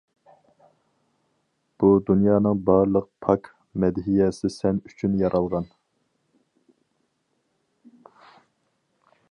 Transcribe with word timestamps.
بۇ 1.83 1.89
دۇنيانىڭ 2.07 2.63
بارلىق 2.69 3.05
پاك 3.27 3.51
مەدھىيەسى 3.83 4.51
سەن 4.55 4.81
ئۈچۈن 4.89 5.19
يارالغان. 5.21 5.69